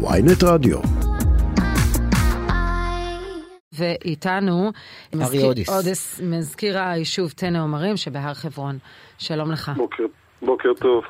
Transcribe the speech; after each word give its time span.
ויינט 0.00 0.44
רדיו. 0.44 0.78
ואיתנו 3.72 4.70
ארי 5.22 5.44
אודיס. 5.44 5.68
אודס, 5.68 6.20
מזכיר 6.24 6.78
היישוב 6.78 7.30
תנא 7.30 7.58
עומרים 7.58 7.96
שבהר 7.96 8.34
חברון. 8.34 8.78
שלום 9.18 9.52
לך. 9.52 9.70
בוקר, 9.76 10.04
בוקר 10.42 10.74
טוב. 10.74 11.04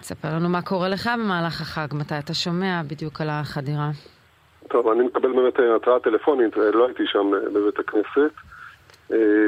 תספר 0.00 0.28
לנו 0.28 0.48
מה 0.48 0.62
קורה 0.62 0.88
לך 0.88 1.10
במהלך 1.18 1.60
החג, 1.60 1.86
מתי 1.92 2.18
אתה 2.18 2.34
שומע 2.34 2.82
בדיוק 2.86 3.20
על 3.20 3.30
החדירה. 3.30 3.90
טוב, 4.68 4.88
אני 4.88 5.04
מקבל 5.06 5.32
באמת 5.32 5.60
אה, 5.60 5.76
התראה 5.76 6.00
טלפונית, 6.00 6.58
אה, 6.58 6.70
לא 6.70 6.86
הייתי 6.86 7.02
שם 7.06 7.30
אה, 7.34 7.50
בבית 7.54 7.78
הכנסת, 7.78 8.32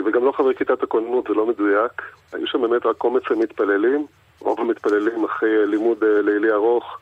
וגם 0.06 0.24
לא 0.24 0.32
חבר 0.32 0.52
כיתת 0.52 0.82
הכוננות, 0.82 1.24
זה 1.28 1.34
לא 1.34 1.46
מדויק. 1.46 2.02
היו 2.32 2.46
שם 2.46 2.62
באמת 2.62 2.86
רק 2.86 2.96
קומץ 2.96 3.22
מתפללים, 3.30 4.06
רוב 4.40 4.60
המתפללים 4.60 5.24
אחרי 5.24 5.66
לימוד 5.66 6.04
לילי 6.04 6.52
ארוך, 6.52 6.98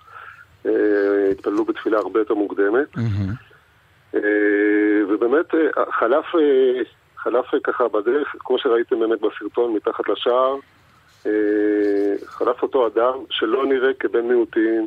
התפללו 1.31 1.65
בתפילה 1.65 1.99
הרבה 1.99 2.21
יותר 2.21 2.35
מוקדמת. 2.35 2.89
אה, 4.15 4.21
ובאמת 5.09 5.55
אה, 5.55 5.93
חלף, 5.93 6.25
אה, 6.35 6.83
חלף 7.17 7.55
אה, 7.55 7.61
ככה 7.65 7.89
בדרך, 7.89 8.35
כמו 8.39 8.59
שראיתם 8.59 9.01
באמת 9.01 9.21
בסרטון 9.21 9.75
מתחת 9.75 10.09
לשער, 10.09 10.57
אה, 11.27 11.33
חלף 12.27 12.63
אותו 12.63 12.87
אדם 12.87 13.15
שלא 13.31 13.67
נראה 13.67 13.95
כבן 13.95 14.21
מיעוטים, 14.21 14.87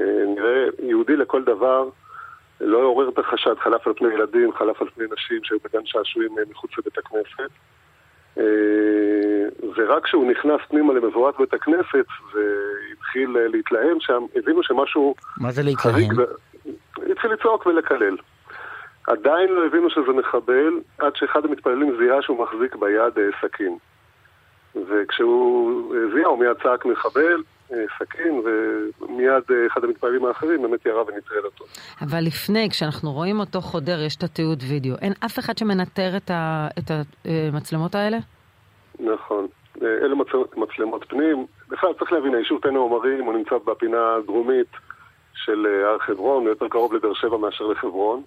אה, 0.00 0.24
נראה 0.36 0.64
יהודי 0.82 1.16
לכל 1.16 1.44
דבר, 1.44 1.88
לא 2.60 2.78
עורר 2.78 3.08
את 3.08 3.18
החשד, 3.18 3.54
חלף 3.58 3.86
על 3.86 3.92
פני 3.92 4.14
ילדים, 4.14 4.52
חלף 4.52 4.82
על 4.82 4.88
פני 4.94 5.04
נשים 5.12 5.40
שהיו 5.44 5.58
בגן 5.64 5.84
שעשועים 5.84 6.38
אה, 6.38 6.42
מחוץ 6.50 6.70
לבית 6.78 6.98
הכנסת. 6.98 7.50
ורק 9.76 10.04
כשהוא 10.04 10.30
נכנס 10.30 10.60
פנימה 10.68 10.92
למבואת 10.94 11.34
בית 11.38 11.54
הכנסת 11.54 12.06
והתחיל 12.34 13.36
אה, 13.36 13.48
להתלהם 13.48 13.96
שם, 14.00 14.22
הבינו 14.36 14.62
שמשהו 14.62 15.14
מה 15.40 15.50
זה 15.52 15.62
להתלהם? 15.62 16.18
ו- 16.18 16.62
התחיל 17.12 17.32
לצעוק 17.32 17.66
ולקלל. 17.66 18.16
עדיין 19.06 19.48
לא 19.52 19.66
הבינו 19.66 19.90
שזה 19.90 20.12
מחבל, 20.12 20.70
עד 20.98 21.16
שאחד 21.16 21.44
המתפללים 21.44 21.96
זיהה 21.98 22.22
שהוא 22.22 22.42
מחזיק 22.44 22.74
ביד 22.74 23.18
אה, 23.18 23.22
סכין. 23.42 23.78
וכשהוא 24.88 25.94
אה, 25.94 26.00
זיהה, 26.14 26.26
הוא 26.28 26.38
מיד 26.38 26.56
צעק 26.62 26.84
מחבל, 26.86 27.42
סכין, 27.98 28.42
ומיד 29.00 29.42
אחד 29.72 29.84
המתפללים 29.84 30.24
האחרים 30.24 30.62
באמת 30.62 30.86
ירה 30.86 31.02
ונטרל 31.02 31.44
אותו. 31.44 31.64
אבל 32.00 32.20
לפני, 32.20 32.68
כשאנחנו 32.70 33.12
רואים 33.12 33.40
אותו 33.40 33.60
חודר, 33.60 34.00
יש 34.06 34.16
את 34.16 34.22
התיעוד 34.22 34.62
וידאו. 34.68 34.94
אין 35.02 35.12
אף 35.26 35.38
אחד 35.38 35.58
שמנטר 35.58 36.16
את 36.16 36.30
ה- 36.30 36.68
את 36.78 36.90
המצלמות 37.24 37.94
האלה? 37.94 38.18
נכון. 39.00 39.46
אלה 40.02 40.14
מצ- 40.14 40.56
מצלמות 40.56 41.04
פנים. 41.08 41.46
בכלל, 41.68 41.92
צריך 41.98 42.12
להבין, 42.12 42.34
היישוב 42.34 42.60
תנא 42.62 42.78
עומרים, 42.78 43.24
הוא 43.24 43.34
נמצא 43.34 43.56
בפינה 43.64 44.14
הדרומית 44.14 44.70
של 45.34 45.66
אה, 45.66 45.88
הר 45.90 45.98
חברון, 45.98 46.42
הוא 46.42 46.48
יותר 46.48 46.68
קרוב 46.68 46.94
לבאר 46.94 47.14
שבע 47.14 47.36
מאשר 47.36 47.64
לחברון. 47.66 48.22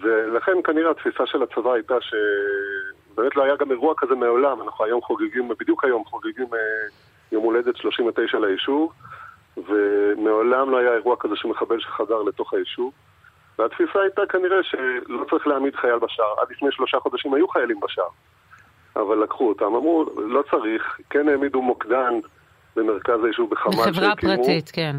ולכן 0.00 0.52
כנראה 0.64 0.90
התפיסה 0.90 1.26
של 1.26 1.42
הצבא 1.42 1.72
הייתה 1.72 1.94
שבאמת 2.00 3.36
לא 3.36 3.42
היה 3.42 3.56
גם 3.56 3.70
אירוע 3.70 3.94
כזה 3.96 4.14
מעולם. 4.14 4.62
אנחנו 4.62 4.84
היום 4.84 5.00
חוגגים, 5.02 5.48
בדיוק 5.60 5.84
היום 5.84 6.04
חוגגים 6.04 6.46
אה, 6.54 6.58
יום 7.32 7.44
הולדת 7.44 7.76
39 7.76 8.38
ליישוב, 8.38 8.92
ומעולם 9.56 10.70
לא 10.70 10.78
היה 10.78 10.92
אירוע 10.94 11.16
כזה 11.20 11.36
שמחבל 11.36 11.80
שחדר 11.80 12.22
לתוך 12.22 12.54
היישוב. 12.54 12.92
והתפיסה 13.58 14.00
הייתה 14.02 14.22
כנראה 14.28 14.62
שלא 14.62 15.24
צריך 15.30 15.46
להעמיד 15.46 15.76
חייל 15.76 15.98
בשער. 15.98 16.40
עד 16.40 16.46
לפני 16.50 16.68
שלושה 16.72 17.00
חודשים 17.00 17.34
היו 17.34 17.48
חיילים 17.48 17.80
בשער, 17.80 18.08
אבל 18.96 19.22
לקחו 19.22 19.48
אותם. 19.48 19.64
אמרו, 19.64 20.06
לא 20.16 20.42
צריך, 20.50 20.98
כן 21.10 21.28
העמידו 21.28 21.62
מוקדן 21.62 22.14
במרכז 22.76 23.24
היישוב 23.24 23.50
בחמ"ל 23.50 23.72
בחברה 23.72 23.92
שהקימו. 23.92 24.36
פרטית, 24.36 24.70
כן. 24.70 24.96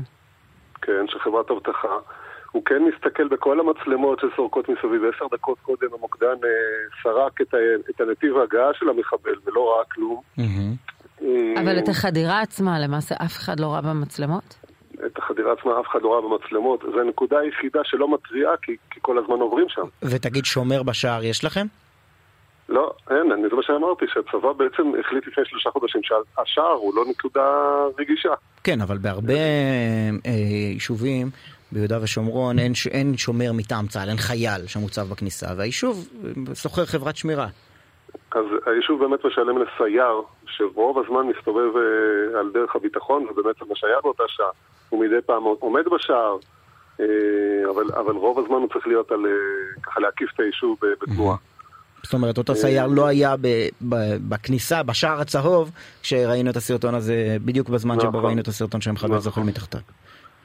כן, 0.81 1.06
של 1.08 1.20
חברת 1.20 1.52
אבטחה. 1.52 1.98
הוא 2.52 2.66
כן 2.66 2.83
מסתכל 2.83 3.28
בכל 3.28 3.59
המצלמות 3.59 4.20
שסורקות 4.20 4.70
מסביב. 4.70 5.02
עשר 5.16 5.25
דקות 5.31 5.58
קודם 5.59 5.88
המוקדן 5.98 6.28
אה, 6.28 6.50
סרק 7.03 7.42
את, 7.42 7.53
ה, 7.53 7.58
את 7.89 8.02
הנתיב 8.02 8.38
ההגעה 8.38 8.73
של 8.73 8.89
המחבל 8.89 9.36
ולא 9.45 9.73
ראה 9.76 9.86
כלום. 9.86 10.21
מהמם. 10.38 10.73
אה, 11.21 11.61
אבל 11.61 11.80
את 11.80 11.89
החדירה 11.89 12.42
עצמה, 12.42 12.80
למעשה 12.80 13.15
אף 13.15 13.38
אחד 13.38 13.60
לא 13.60 13.67
ראה 13.67 13.82
במצלמות? 13.82 14.55
את 15.05 15.17
החדירה 15.17 15.54
עצמה 15.54 15.80
אף 15.80 15.88
אחד 15.92 16.02
לא 16.02 16.14
ראה 16.14 16.21
במצלמות. 16.21 16.83
זו 16.94 16.99
הנקודה 16.99 17.39
היחידה 17.39 17.80
שלא 17.83 18.14
מתריעה, 18.14 18.58
כי, 18.61 18.76
כי 18.89 18.99
כל 19.02 19.17
הזמן 19.17 19.39
עוברים 19.39 19.65
שם. 19.70 19.86
ותגיד, 20.02 20.45
שומר 20.45 20.83
בשער 20.83 21.23
יש 21.23 21.45
לכם? 21.45 21.65
לא, 22.71 22.93
אין, 23.09 23.32
אני, 23.32 23.49
זה 23.49 23.55
מה 23.55 23.64
שאמרתי, 23.64 24.05
שהצבא 24.14 24.52
בעצם 24.54 24.92
החליט 24.99 25.27
לפני 25.27 25.43
שלושה 25.45 25.70
חודשים 25.71 26.02
שהשער 26.04 26.71
הוא 26.71 26.93
לא 26.95 27.04
נקודה 27.09 27.42
רגישה. 27.99 28.33
כן, 28.64 28.82
אבל 28.82 28.98
בהרבה 28.98 29.33
אה, 30.26 30.32
יישובים 30.73 31.27
ביהודה 31.71 31.98
ושומרון 32.04 32.59
אין, 32.59 32.76
ש- 32.76 32.87
אין 32.87 33.17
שומר 33.17 33.52
מטעם 33.54 33.87
צה"ל, 33.87 34.09
אין 34.09 34.17
חייל 34.17 34.67
שמוצב 34.67 35.02
בכניסה, 35.11 35.48
והיישוב 35.58 36.08
אה, 36.26 36.55
שוכר 36.55 36.86
חברת 36.86 37.15
שמירה. 37.17 37.48
אז 38.32 38.45
היישוב 38.65 38.99
באמת 39.03 39.26
משלם 39.26 39.58
לסייר, 39.58 40.21
שרוב 40.45 40.99
הזמן 40.99 41.27
מסתובב 41.38 41.77
אה, 41.77 42.39
על 42.39 42.52
דרך 42.53 42.76
הביטחון, 42.76 43.23
ובאמת 43.30 43.55
זה 43.59 43.65
מה 43.70 43.76
שהיה 43.76 43.98
באותה 44.03 44.23
שעה. 44.27 44.49
הוא 44.89 45.05
מדי 45.05 45.21
פעם 45.26 45.43
עומד 45.43 45.83
בשער, 45.95 46.38
אה, 46.99 47.05
אבל, 47.70 47.83
אבל 47.99 48.15
רוב 48.15 48.39
הזמן 48.39 48.55
הוא 48.55 48.67
צריך 48.73 48.88
להיות 48.88 49.11
על, 49.11 49.26
אה, 49.26 49.32
ככה 49.83 49.99
להקיף 49.99 50.30
את 50.36 50.39
היישוב 50.39 50.77
ב- 50.82 51.03
בתנועה. 51.03 51.38
זאת 52.04 52.14
אומרת, 52.14 52.38
אותו 52.38 52.56
סייר 52.56 52.88
לא 52.88 53.08
היה 53.08 53.36
ב, 53.38 53.48
ב, 53.89 53.95
בכניסה, 54.30 54.84
בשער 54.84 55.22
הצהוב, 55.22 55.72
כשראינו 56.02 56.50
את 56.50 56.56
הסרטון 56.56 56.95
הזה, 56.95 57.38
בדיוק 57.45 57.70
בזמן 57.70 58.00
שבו 58.00 58.10
נכון. 58.10 58.26
ראינו 58.26 58.42
את 58.42 58.48
הסרטון 58.48 58.82
שהמחבל 58.82 59.10
נכון. 59.10 59.20
זוכר 59.20 59.42
מתחתיו. 59.42 59.80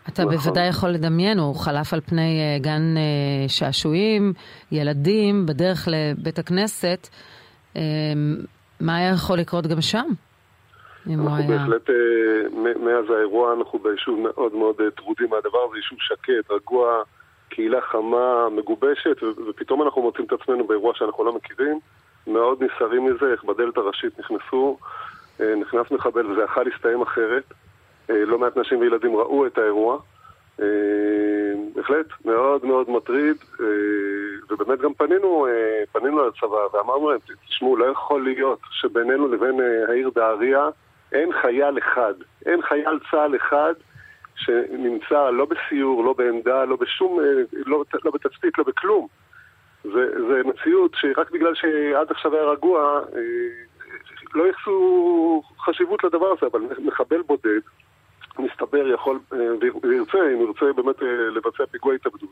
אתה 0.09 0.23
נכון. 0.23 0.37
בוודאי 0.37 0.69
יכול 0.69 0.91
לדמיין, 0.91 1.39
הוא 1.39 1.55
חלף 1.55 1.95
על 1.95 2.01
פני 2.01 2.41
אה, 2.41 2.59
גן 2.59 2.97
אה, 2.97 3.49
שעשועים, 3.49 4.33
ילדים, 4.73 5.47
בדרך 5.47 5.89
לבית 5.91 6.39
הכנסת. 6.39 7.09
אה, 7.77 7.83
מה 8.81 8.97
היה 8.97 9.11
יכול 9.11 9.39
לקרות 9.39 9.67
גם 9.67 9.81
שם? 9.81 10.07
אנחנו 11.11 11.37
היה... 11.37 11.47
בהחלט, 11.47 11.91
מאז 12.55 13.05
האירוע 13.17 13.55
אנחנו 13.59 13.79
ביישוב 13.79 14.19
מאוד 14.21 14.55
מאוד 14.55 14.77
טרודים 14.97 15.31
מהדבר 15.31 15.59
הזה, 15.69 15.77
יישוב 15.77 15.99
שקט, 16.01 16.51
רגוע, 16.51 17.03
קהילה 17.57 17.81
חמה, 17.81 18.49
מגובשת, 18.51 19.23
ופתאום 19.49 19.83
אנחנו 19.83 20.03
מוצאים 20.03 20.27
את 20.27 20.33
עצמנו 20.33 20.67
באירוע 20.67 20.93
שאנחנו 20.95 21.25
לא 21.25 21.33
מכירים, 21.33 21.81
מאוד 22.27 22.63
נסערים 22.63 23.05
מזה, 23.05 23.33
איך 23.33 23.45
בדלת 23.45 23.77
הראשית 23.77 24.19
נכנסו, 24.19 24.79
אה, 25.41 25.55
נכנס 25.55 25.91
מחבל 25.91 26.27
וזה 26.27 26.43
יכול 26.43 26.65
להסתיים 26.65 27.03
אחרת. 27.03 27.45
אה, 28.11 28.25
לא 28.25 28.39
מעט 28.39 28.57
נשים 28.57 28.81
וילדים 28.81 29.17
ראו 29.17 29.47
את 29.47 29.59
האירוע. 29.59 29.99
אה, 30.61 30.67
בהחלט, 31.75 32.07
מאוד 32.25 32.67
מאוד 32.67 32.91
מטריד, 32.91 33.37
ובאמת 34.51 34.81
גם 34.81 34.95
פנינו, 34.95 35.47
פנינו 35.93 36.29
לצבא 36.29 36.77
ואמרנו 36.77 37.11
להם, 37.11 37.19
תשמעו, 37.49 37.77
לא 37.77 37.85
יכול 37.85 38.25
להיות 38.25 38.61
שבינינו 38.71 39.29
לבין 39.29 39.61
העיר 39.89 40.11
דהריה 40.15 40.69
אין 41.13 41.33
חייל 41.33 41.79
אחד, 41.79 42.15
אין 42.47 42.63
חייל 42.63 42.99
צה"ל 43.11 43.37
אחד 43.37 43.75
שנמצא 44.37 45.31
לא 45.31 45.47
בסיור, 45.47 46.05
לא 46.05 46.13
בעמדה, 46.13 46.65
לא 46.65 46.77
בשום, 46.77 47.21
אה, 47.21 47.25
לא, 47.67 47.85
לא 48.05 48.11
בתצפית, 48.11 48.59
לא 48.59 48.65
בכלום. 48.65 49.07
זה 50.29 50.43
מציאות 50.45 50.93
שרק 50.95 51.31
בגלל 51.31 51.55
שעד 51.55 52.11
עכשיו 52.11 52.35
היה 52.35 52.45
רגוע, 52.45 53.01
אה, 53.17 53.21
לא 54.35 54.45
ייחסו 54.47 55.43
חשיבות 55.65 56.05
לדבר 56.05 56.27
הזה, 56.27 56.47
אבל 56.53 56.61
מחבל 56.85 57.23
בודד, 57.23 57.61
מסתבר, 58.39 58.87
יכול, 58.95 59.19
אה, 59.33 59.39
וירצה, 59.83 60.19
אם 60.35 60.41
ירצה 60.41 60.73
באמת 60.77 61.03
אה, 61.03 61.07
לבצע 61.37 61.67
פיגוע 61.71 61.95
התאבדות, 61.95 62.31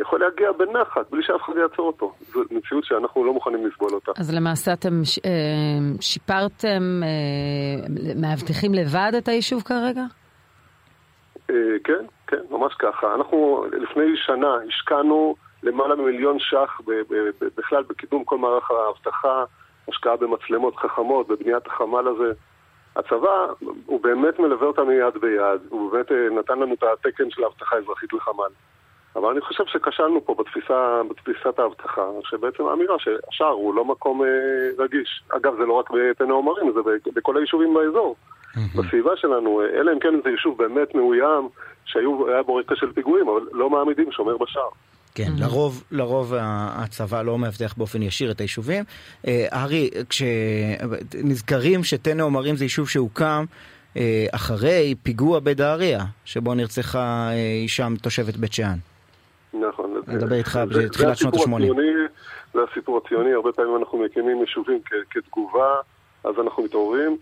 יכול 0.00 0.20
להגיע 0.20 0.52
בנחת, 0.52 1.10
בלי 1.10 1.22
שאף 1.22 1.40
אחד 1.44 1.52
יעצור 1.62 1.86
אותו. 1.86 2.14
זו 2.20 2.40
מציאות 2.50 2.84
שאנחנו 2.84 3.24
לא 3.24 3.32
מוכנים 3.32 3.66
לסבול 3.66 3.90
אותה. 3.94 4.12
אז 4.16 4.34
למעשה 4.34 4.72
אתם 4.72 5.04
ש- 5.04 5.18
אה, 5.24 5.30
שיפרתם, 6.00 7.00
אה, 7.02 7.86
מאבטחים 8.20 8.74
לבד 8.74 9.12
את 9.18 9.28
היישוב 9.28 9.62
כרגע? 9.62 10.02
אה, 11.50 11.78
כן, 11.84 12.04
כן, 12.26 12.40
ממש 12.50 12.74
ככה. 12.78 13.14
אנחנו 13.14 13.64
לפני 13.72 14.16
שנה 14.16 14.54
השקענו 14.68 15.34
למעלה 15.62 15.94
ממיליון 15.94 16.38
ש"ח 16.38 16.80
בכלל 17.56 17.82
בקידום 17.82 18.24
כל 18.24 18.38
מערך 18.38 18.70
האבטחה, 18.70 19.44
השקעה 19.88 20.16
במצלמות 20.16 20.76
חכמות, 20.76 21.28
בבניית 21.28 21.66
החמ"ל 21.66 22.08
הזה. 22.08 22.32
הצבא, 22.96 23.46
הוא 23.86 24.00
באמת 24.02 24.38
מלווה 24.38 24.66
אותנו 24.66 24.92
יד 24.92 25.18
ביד, 25.20 25.60
הוא 25.68 25.92
באמת 25.92 26.12
אה, 26.12 26.28
נתן 26.30 26.58
לנו 26.58 26.74
את 26.74 26.82
התקן 26.82 27.30
של 27.30 27.44
האבטחה 27.44 27.76
האזרחית 27.76 28.12
לחמ"ל. 28.12 28.52
אבל 29.16 29.30
אני 29.30 29.40
חושב 29.40 29.64
שכשלנו 29.66 30.24
פה 30.24 30.34
בתפיסה, 30.38 31.00
בתפיסת 31.10 31.58
האבטחה, 31.58 32.02
שבעצם 32.22 32.66
האמירה 32.66 32.98
שהשער 32.98 33.48
הוא 33.48 33.74
לא 33.74 33.84
מקום 33.84 34.22
אה, 34.22 34.28
רגיש. 34.78 35.22
אגב, 35.28 35.56
זה 35.56 35.66
לא 35.66 35.72
רק 35.72 35.90
בתנא 35.90 36.32
עומרים, 36.32 36.72
זה 36.72 36.80
בכל 37.14 37.36
היישובים 37.36 37.74
באזור. 37.74 38.16
בסביבה 38.56 39.10
שלנו, 39.16 39.60
אה, 39.60 39.80
אלא 39.80 39.92
אם 39.92 39.98
כן 39.98 40.14
זה 40.24 40.30
יישוב 40.30 40.58
באמת 40.58 40.94
מאוים, 40.94 41.48
שהיה 41.84 42.42
בו 42.46 42.54
רקע 42.56 42.74
של 42.76 42.92
פיגועים, 42.92 43.28
אבל 43.28 43.40
לא 43.52 43.70
מעמידים 43.70 44.12
שומר 44.12 44.36
בשער. 44.36 44.68
כן, 45.14 45.30
לרוב, 45.38 45.84
לרוב 45.90 46.34
ה- 46.34 46.68
הצבא 46.82 47.22
לא 47.22 47.38
מאבטח 47.38 47.74
באופן 47.76 48.02
ישיר 48.02 48.30
את 48.30 48.40
היישובים. 48.40 48.84
אה, 49.26 49.46
ארי, 49.52 49.90
כשנזכרים 50.08 51.84
שתנא 51.84 52.22
עומרים 52.22 52.56
זה 52.56 52.64
יישוב 52.64 52.88
שהוקם 52.88 53.44
אחרי 54.32 54.94
פיגוע 55.02 55.40
בדהריה, 55.40 56.00
שבו 56.24 56.54
נרצחה 56.54 57.30
אישה 57.62 57.86
תושבת 58.02 58.36
בית 58.36 58.52
שאן. 58.52 58.76
נכון. 59.54 60.02
אני 60.08 60.16
מדבר 60.16 60.34
איתך 60.36 60.60
בתחילת 60.68 61.16
שנות 61.16 61.34
ה-80. 61.34 61.62
זה 62.54 62.60
הסיפור 62.70 63.00
הציוני, 63.04 63.32
הרבה 63.32 63.52
פעמים 63.52 63.76
אנחנו 63.76 63.98
מקימים 63.98 64.40
יישובים 64.40 64.78
כתגובה, 65.10 65.74
אז 66.24 66.34
אנחנו 66.44 66.62
מתעוררים. 66.62 67.16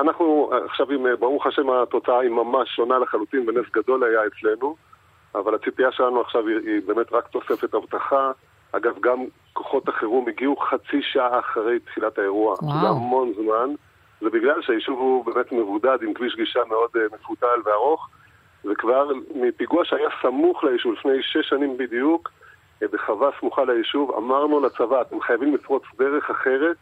אנחנו, 0.00 0.50
עכשיו, 0.64 0.86
ברוך 1.18 1.46
השם, 1.46 1.70
התוצאה 1.70 2.20
היא 2.20 2.30
ממש 2.30 2.68
שונה 2.76 2.98
לחלוטין, 2.98 3.48
ונס 3.48 3.66
גדול 3.72 4.04
היה 4.04 4.20
אצלנו, 4.26 4.76
אבל 5.34 5.54
הציפייה 5.54 5.92
שלנו 5.92 6.20
עכשיו 6.20 6.46
היא, 6.46 6.56
היא 6.56 6.80
באמת 6.86 7.12
רק 7.12 7.28
תוספת 7.28 7.74
אבטחה. 7.74 8.30
אגב, 8.72 9.00
גם 9.00 9.24
כוחות 9.52 9.88
החירום 9.88 10.28
הגיעו 10.28 10.56
חצי 10.56 11.02
שעה 11.02 11.38
אחרי 11.38 11.78
תחילת 11.78 12.18
האירוע. 12.18 12.54
וואו. 12.62 12.80
זה 12.80 12.88
המון 12.88 13.32
זמן. 13.34 13.74
זה 14.20 14.30
בגלל 14.30 14.62
שהיישוב 14.62 14.98
הוא 14.98 15.24
באמת 15.24 15.52
מבודד 15.52 15.98
עם 16.02 16.14
כביש 16.14 16.36
גישה 16.36 16.60
מאוד 16.68 16.90
uh, 16.94 17.14
מפותל 17.14 17.60
וארוך, 17.64 18.08
וכבר 18.64 19.10
מפיגוע 19.34 19.84
שהיה 19.84 20.08
סמוך 20.22 20.64
ליישוב 20.64 20.92
לפני 20.92 21.22
שש 21.22 21.48
שנים 21.48 21.76
בדיוק, 21.76 22.30
בחווה 22.80 23.30
סמוכה 23.40 23.64
ליישוב, 23.64 24.10
אמרנו 24.18 24.60
לצבא, 24.60 25.00
אתם 25.00 25.20
חייבים 25.20 25.54
לפרוץ 25.54 25.82
דרך 25.98 26.30
אחרת 26.30 26.76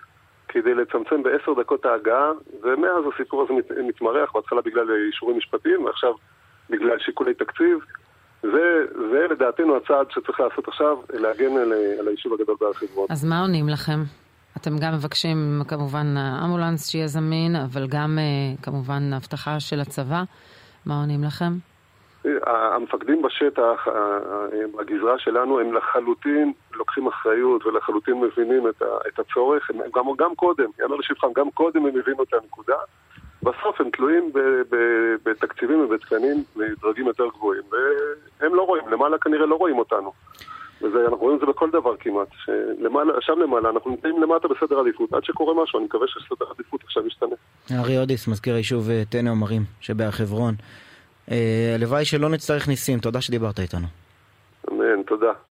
כדי 0.49 0.75
לצמצם 0.75 1.23
בעשר 1.23 1.55
דקות 1.61 1.85
ההגעה, 1.87 2.31
ומאז 2.63 3.05
הסיפור 3.15 3.43
הזה 3.43 3.53
מת, 3.53 3.71
מתמרח, 3.89 4.33
בהתחלה 4.35 4.61
בגלל 4.63 4.91
אישורים 5.07 5.39
משפטיים, 5.39 5.85
ועכשיו 5.85 6.13
בגלל 6.71 6.99
שיקולי 6.99 7.35
תקציב. 7.35 7.79
זה, 8.43 8.85
זה 9.11 9.27
לדעתנו 9.31 9.77
הצעד 9.77 10.11
שצריך 10.11 10.41
לעשות 10.41 10.69
עכשיו, 10.69 10.97
להגן 11.13 11.57
על, 11.57 11.73
על 12.01 12.09
היישוב 12.09 12.33
הגדול 12.33 12.57
בהר 12.61 12.73
חברון. 12.73 13.07
אז 13.11 13.25
מה 13.25 13.41
עונים 13.41 13.69
לכם? 13.69 14.01
אתם 14.57 14.79
גם 14.79 14.93
מבקשים 14.95 15.63
כמובן 15.69 16.15
אמבולנס 16.45 16.91
שיהיה 16.91 17.07
זמין, 17.07 17.57
אבל 17.57 17.87
גם 17.87 18.19
כמובן 18.63 19.13
הבטחה 19.13 19.61
של 19.61 19.81
הצבא. 19.81 20.23
מה 20.87 21.01
עונים 21.01 21.25
לכם? 21.25 21.53
המפקדים 22.25 23.23
בשטח, 23.23 23.87
בגזרה 24.77 25.19
שלנו, 25.19 25.61
הם 25.61 25.75
לחלוטין 25.75 26.53
לוקחים 26.75 27.07
אחריות 27.07 27.67
ולחלוטין 27.67 28.21
מבינים 28.21 28.69
את, 29.09 29.19
הצורך. 29.19 29.71
הם 29.71 29.77
גם, 29.95 30.05
גם 30.19 30.35
קודם, 30.35 30.67
יאמר 30.81 30.97
לשבחם, 30.97 31.29
גם 31.37 31.51
קודם 31.51 31.87
הם 31.87 31.99
הבינו 31.99 32.23
את 32.23 32.35
הנקודה. 32.35 32.77
בסוף 33.43 33.81
הם 33.81 33.91
תלויים 33.91 34.33
בתקציבים 35.25 35.81
ובתקנים 35.81 36.45
מדרגים 36.57 37.07
יותר 37.07 37.27
גבוהים, 37.35 37.63
והם 38.41 38.55
לא 38.55 38.63
רואים, 38.63 38.89
למעלה 38.89 39.19
כנראה 39.19 39.47
לא 39.47 39.55
רואים 39.55 39.79
אותנו. 39.79 40.13
ואנחנו 40.81 41.17
רואים 41.17 41.37
את 41.37 41.41
זה 41.41 41.47
בכל 41.47 41.71
דבר 41.71 41.97
כמעט, 41.97 42.29
שלמעלה, 42.45 43.13
שם 43.21 43.39
למעלה, 43.39 43.71
אנחנו 43.71 43.91
נמצאים 43.91 44.23
למטה 44.23 44.49
בסדר 44.49 44.81
עדיפות, 44.81 45.13
עד 45.13 45.25
שקורה 45.25 45.63
משהו, 45.63 45.79
אני 45.79 45.87
מקווה 45.87 46.07
שסדר 46.09 46.47
עדיפות 46.55 46.81
עכשיו 46.85 47.07
ישתנה. 47.07 47.35
ארי 47.71 47.99
אודיס, 47.99 48.29
מזכיר 48.29 48.55
היישוב 48.55 48.89
תנא 49.11 49.31
עומרים 49.31 49.63
שבהר 49.81 50.11
חברון. 50.11 50.55
אה, 51.31 51.73
הלוואי 51.75 52.05
שלא 52.05 52.29
נצטרך 52.29 52.69
ניסים, 52.69 52.99
תודה 52.99 53.21
שדיברת 53.21 53.61
איתנו. 53.61 53.87
אמן, 54.71 55.03
תודה. 55.03 55.33